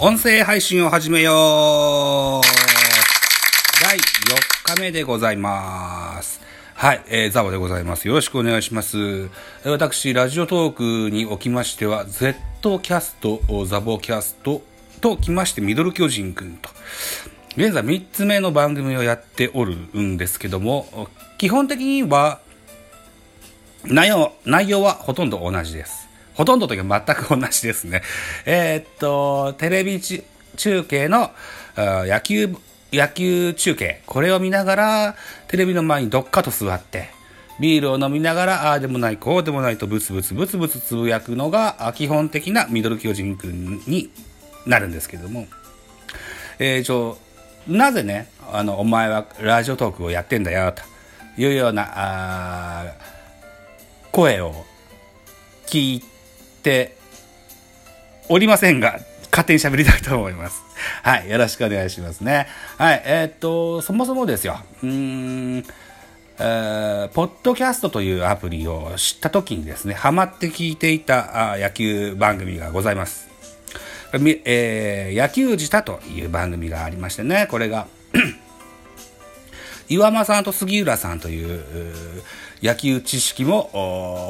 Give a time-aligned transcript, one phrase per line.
[0.00, 2.46] 音声配信を始めよう
[3.80, 6.40] 第4日目でございます。
[6.74, 8.08] はい、えー、ザボでございます。
[8.08, 9.30] よろしくお願いします。
[9.64, 12.34] え私、ラジオトークにおきましては、Z
[12.80, 14.62] キャスト、ザボキャスト
[15.00, 16.70] ときまして、ミドル巨人くんと。
[17.56, 22.40] 現在3つ目の番組をやっておるんですけども、基本的には、
[23.84, 26.08] 内容、内容はほとんど同じです。
[26.34, 28.02] ほとんどというか全く同じですね。
[28.44, 31.30] えーっと、テレビ中継の
[31.76, 32.56] 野球、
[32.92, 35.16] 野球中継、これを見ながら、
[35.48, 37.10] テレビの前にどっかと座って、
[37.60, 44.10] ビールを飲みながら、ああでもない、こうでもないとブツブツブツブツつぶやくのが基本的なミドル巨人くんに
[44.66, 45.46] なるんですけども、
[46.58, 47.16] えー、ちょ、
[47.68, 50.82] なぜね、あの、お前はラジオトークをやってんだよ、と
[51.40, 52.92] いうような、
[54.10, 54.64] 声を
[55.66, 56.13] 聞いて
[56.64, 56.96] て
[58.28, 58.98] おりませんが、
[59.30, 60.62] 勝手に喋りたいと思います。
[61.02, 62.48] はい、よろしくお願いしますね。
[62.78, 65.64] はい、えーっと、そもそもですよ、うーん、
[66.38, 73.28] えーポッドキャストというアプリを知った時にですね、ハマって聞いていたあ野球番組がございます。
[74.14, 77.86] えー野球自他という番組がありましてね、これが、
[79.88, 81.62] 岩間さんと杉浦さんという
[82.62, 83.70] 野球知識も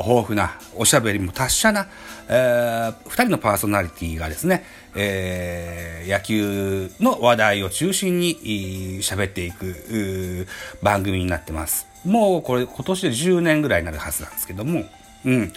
[0.05, 1.89] 豊富なおしゃべりも達者な、
[2.29, 10.47] えー、2人のパーソナリティがですね、えー野球の話題を中心に喋っていく
[10.83, 11.87] 番組になってます。
[12.05, 14.85] もうこれ今年で10年ぐらいになるはずなんですけども、
[15.25, 15.53] うん、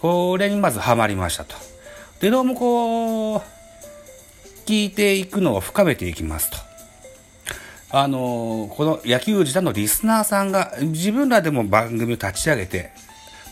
[0.00, 1.54] これにまずハマりましたと。
[2.20, 3.40] でどうもこう
[4.66, 6.69] 聞いていくのを深めていきますと。
[7.92, 12.92] あのこの野球自体のリスナーさんが自分らでも番組を立ち上げて、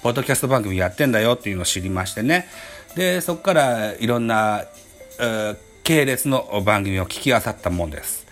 [0.02, 2.46] ポッドキャスト番組やってんだよっていうのを知りましてね。
[2.94, 4.64] で、そこからいろんな、
[5.82, 8.26] 系列の番組を聞き漁ったもんです。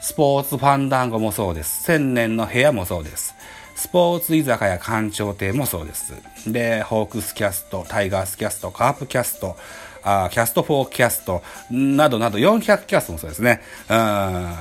[0.00, 1.82] スポーツファンダンゴもそうです。
[1.82, 3.34] 千年の部屋もそうです。
[3.74, 6.12] スポーツ居酒屋館長亭もそうです。
[6.46, 9.56] で、ホークスキャスト、タイガースキャスト、カープキャスト、
[10.04, 13.60] あキャスト4キャスト、などなど400キャストもそうですね。
[13.90, 14.54] うん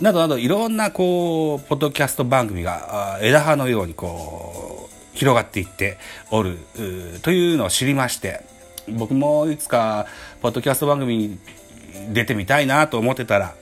[0.00, 5.98] などなどいろんなこう、ポッドキャスト番組が枝葉のようにこう、広がっていって
[6.30, 6.58] おる
[7.22, 8.44] というのを知りまして、
[8.88, 10.06] 僕もいつか
[10.40, 11.38] ポッドキャスト番組に
[12.12, 13.54] 出てみたいなと思ってたら、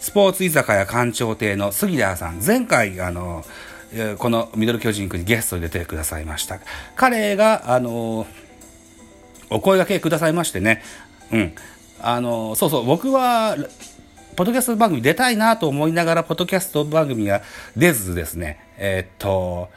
[0.00, 3.44] スポーツ居酒屋館長亭の杉田さん、前回、あの、
[4.18, 6.60] このミドル巨人くんにゲストに出てくださいました。
[6.96, 8.26] 彼が、あの、
[9.48, 10.82] お声掛けくださいましてね、
[11.32, 11.54] うん。
[12.00, 13.56] あの、そうそう、僕は、
[14.36, 17.42] ポッドキャスト番組出たいなと思いながら、ポッドキャスト番組が
[17.76, 19.70] 出ずですね、えーっと、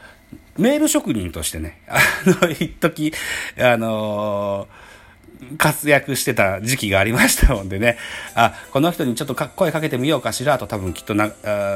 [0.58, 3.12] メール職人としてね、 あの、一時
[3.58, 4.68] あの
[5.56, 7.96] 活躍してた時期がありましたもんでね、
[8.34, 11.30] あ、この人にちょっとか声かけてみようかしらと多分きっとな、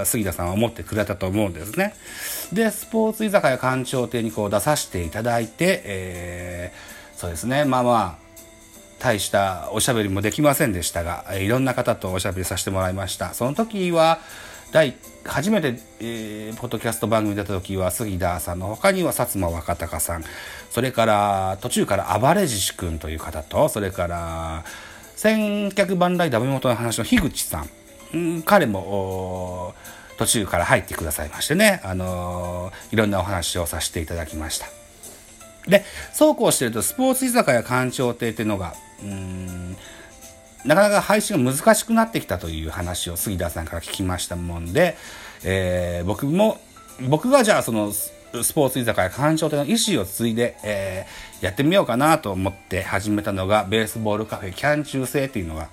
[0.04, 1.94] 杉田さんは思ってくれたと思うんですね。
[2.52, 8.23] で、スポーツ居酒屋館長亭にこう出させていただいて、えーそうですね、まあまあ、
[9.04, 13.34] 大したおしゃべりもできませんでしたが、えいろんな方とおしゃべりさせてもらいました。
[13.34, 14.18] その時は、
[14.72, 20.24] 第、初めて、えーポッドキャスト番組出た時は、杉田さんの他には薩摩若隆さん、
[20.70, 24.64] それから、途中から暴れ獅子くんという方と、それから、
[25.16, 27.68] 千客万来ダメ元の話の樋口さん、
[28.14, 29.74] うん彼も、
[30.16, 34.66] 途中から入ってくださいましてね、あのーいろんなお話をさせていただきました。
[35.68, 35.84] で、
[36.14, 39.76] そうこうしてると、スポーツ居酒屋館長亭っていうのが、うん、
[40.64, 44.96] なかなか配信が難しくなってきたという話を杉田さんから聞きましたもんで、
[45.44, 46.60] えー僕も、
[47.08, 48.12] 僕がじゃあそのス
[48.52, 55.68] ポーツ居酒屋館長亭の意思を継いで、えーやってみようかなと思って始めたのが、ベースボールカフェキャン中制っていうのが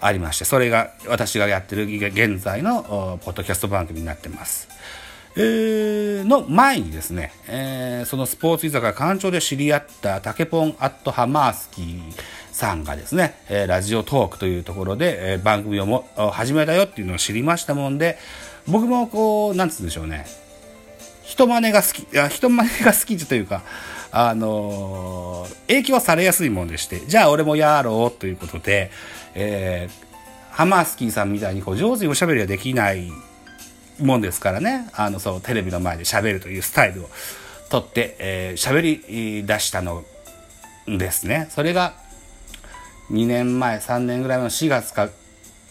[0.00, 4.68] ありまして、それが私がやってる現在のポッドキャスト番組になってます。
[5.34, 12.00] えーの前にですね、えーそのスポーツ居酒屋館長で知り合ったタケポンアットハマースキー
[12.58, 18.18] さんがですね、えラジオトークというところで、え番組をも始めたよっていうのを知りましたもんで、
[18.66, 20.26] 僕もこう、なんつうんでしょうね、
[21.22, 23.62] 人真似が好き、あ人真似が好きというか、
[24.10, 28.90] あのー影響されやすいもんでして、じゃあ俺もやろうということで、
[29.36, 30.08] えー
[30.50, 33.12] ハマースキーさんみたいにこう上手におしゃべりはできない
[34.00, 37.10] もんですからね、あの、そう、テレビの前で喋るというスタイルを
[37.70, 38.80] とって、えー喋
[39.40, 40.02] り出したの
[40.88, 41.46] ですね。
[41.50, 42.07] それが、
[43.10, 45.08] 2年前、3年ぐらいの4月か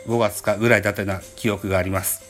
[0.07, 2.23] 5月かぐらいだったような記憶があります。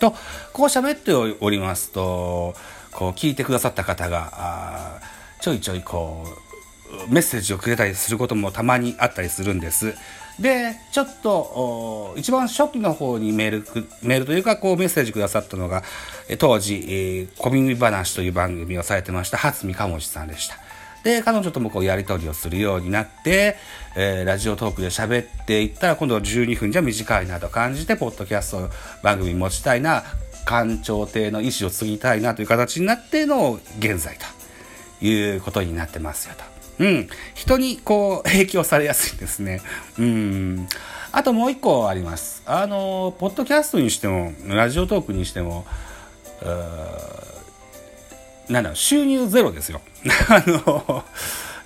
[0.00, 0.12] と、
[0.52, 2.54] こう喋っておりますと、
[2.92, 5.00] こう聞いてくださった方が、
[5.40, 6.26] ちょいちょいこ
[7.08, 9.94] う、メッセージをくれたりすることもたまにあったりするんです。
[10.40, 15.82] で、ちょっと、一番初期の方にメール、メールというか、こうメッセージくださったのが、
[16.38, 20.58] 当時、小耳話という番組をされてました、初見かもしさんでした。
[21.06, 23.56] で、彼女ともこうやり取りをするようになって、
[23.94, 28.70] えー、ラジオトークで喋っていったら、今度は12分じゃ短いなと感じて、ポッドキャスト
[29.04, 30.02] 番組持ちたいな、
[30.44, 34.18] 官庁邸の意思を継ぎたいなという形になっての現在
[34.98, 36.84] ということになってますよと。
[36.84, 37.08] うん。
[37.34, 39.60] 人にこう影響されやすいですね。
[40.00, 40.66] うん。
[41.12, 42.42] あともう一個あります。
[42.46, 45.66] あの、ポッドキャストにしても、ラジオトークにしても、
[48.48, 49.80] なんだろう、収入ゼロですよ。
[50.28, 51.04] あの、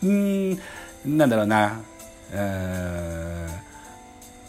[0.03, 0.59] うん、
[1.05, 1.81] なんだろうな、
[2.33, 2.37] う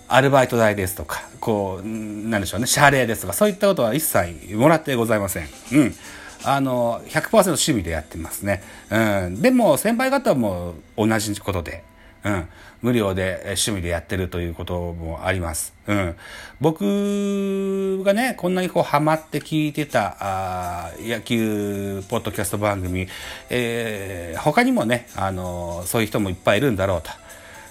[0.07, 5.48] アルバイト代ですとか、こう、なんでしょうね、謝礼ですとか、そういったことは一切もらってございません。
[5.72, 5.95] うん。
[6.44, 8.62] あの、100%趣味でやってますね。
[8.89, 9.42] うん。
[9.42, 11.84] でも、先輩方も同じことで、
[12.23, 12.50] うん。
[12.81, 15.73] 無料で趣味でやってるということもあります。
[15.88, 16.15] うん。
[16.59, 23.07] 僕がね、こんなにこうハマって聞いてた、あ野球ポッドキャスト番組、
[23.50, 27.09] えー、他にもね、あの、そういう人もいっぱいいるんだろうと。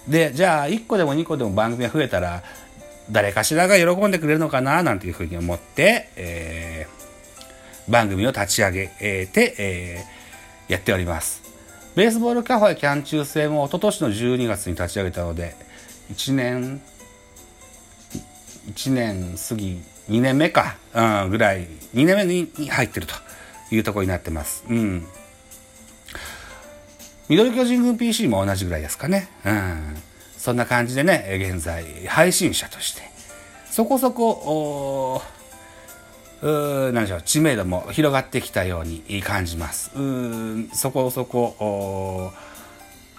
[0.09, 2.43] で、じゃあ、1個でも2個でも番組が増えたら、
[3.11, 7.01] 誰かしらが喜んでくれるのかな、なんていうふうに思って、えー
[7.91, 8.87] 番組を立ち上げ
[9.27, 11.50] て、えー、やっております。
[11.97, 15.57] ベースボールカフェキャン中制も一昨年の12月に立ち上げたので、
[16.13, 16.81] 1年、
[18.73, 23.15] 1年過ぎ、2年目か、うん、ぐらい、2年目に入ってると
[23.73, 24.65] いうところになってます。
[24.69, 25.07] うん。
[27.29, 29.29] 緑巨人軍 PC も同じぐらいですかね。
[29.45, 29.97] うん。
[30.37, 33.03] そんな感じでね、現在、配信者として、
[33.71, 35.23] そこそこ、
[36.43, 42.33] うなんでしょう知名度も広がってきたように感じますうんそこそこ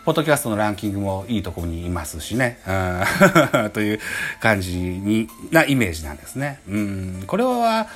[0.03, 3.99] ポッドキャストのランキングもいいところにいますしね、うん という
[4.39, 6.59] 感じになイメージなんですね。
[6.67, 7.87] うんこれは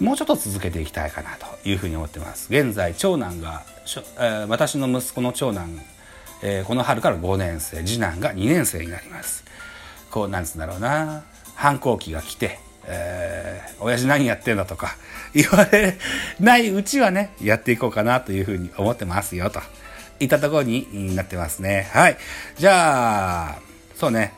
[0.00, 2.46] もうちょっと続けていきたいかなというふうに思ってます。
[2.50, 3.64] 現在長男が、
[4.18, 5.78] えー、私の息子の長男、
[6.42, 9.44] えー、この春から5年生次男が2年生になります。
[10.10, 11.22] こうなんつうんだろうな
[11.54, 14.96] 反抗期が来てえー、親父何やってんだとか
[15.34, 15.96] 言われ
[16.40, 19.60] ないうちはね、やっていこうかなというふうに思ってますよ、と
[20.20, 21.90] いったところになってますね。
[21.92, 22.16] はい。
[22.56, 23.58] じゃあ、
[23.94, 24.32] そうね。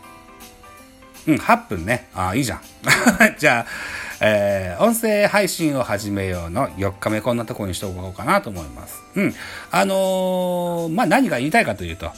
[1.26, 2.08] うん、8分ね。
[2.14, 2.60] ああ、いいじゃん。
[3.38, 3.66] じゃあ、
[4.20, 9.02] えー、音声配信を始めようの4日目こんなところにしておこうかなと思います。
[9.14, 9.34] うん。
[9.70, 12.12] あのー、まあ、何が言いたいかというと、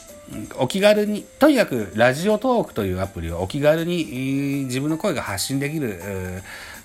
[0.58, 6.00] お気軽に、とにかくラジオトークというアプリをお気軽に自分の声が発信できる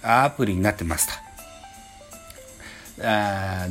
[0.01, 1.13] アプリになってますと。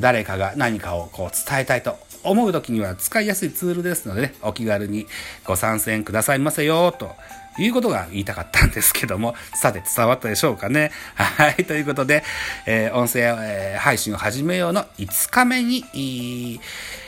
[0.00, 5.06] 誰かが何かをこう伝えたいと思う時には使いやすいツールですので、ね、お気軽に
[5.44, 7.12] ご参戦くださいませよと
[7.58, 10.90] いうことが言いたかったんですけども、さて伝わったでしょうかね。
[11.14, 12.24] はい、ということで、
[12.66, 15.84] えー、音声、えー、配信を始めようの5日目に、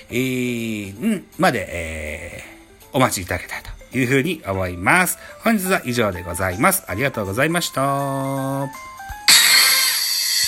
[0.09, 2.56] えー、まで、えー
[2.93, 5.19] お待ちいただけたらというふうに思います。
[5.43, 6.85] 本日は以上でございます。
[6.89, 8.96] ありがとうございました。